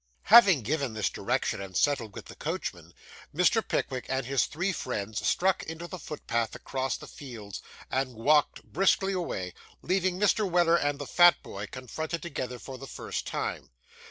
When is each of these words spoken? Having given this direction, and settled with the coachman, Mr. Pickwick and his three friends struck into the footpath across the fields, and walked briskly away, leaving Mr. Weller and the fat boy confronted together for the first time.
Having 0.33 0.63
given 0.63 0.95
this 0.95 1.11
direction, 1.11 1.61
and 1.61 1.77
settled 1.77 2.15
with 2.15 2.25
the 2.25 2.33
coachman, 2.33 2.91
Mr. 3.35 3.61
Pickwick 3.61 4.07
and 4.09 4.25
his 4.25 4.47
three 4.47 4.71
friends 4.73 5.23
struck 5.27 5.61
into 5.61 5.85
the 5.87 5.99
footpath 5.99 6.55
across 6.55 6.97
the 6.97 7.05
fields, 7.05 7.61
and 7.91 8.15
walked 8.15 8.63
briskly 8.63 9.13
away, 9.13 9.53
leaving 9.83 10.19
Mr. 10.19 10.49
Weller 10.49 10.75
and 10.75 10.97
the 10.97 11.05
fat 11.05 11.43
boy 11.43 11.67
confronted 11.67 12.23
together 12.23 12.57
for 12.57 12.79
the 12.79 12.87
first 12.87 13.27
time. 13.27 13.69